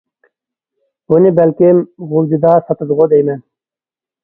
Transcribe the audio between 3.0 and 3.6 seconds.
دەيمەن.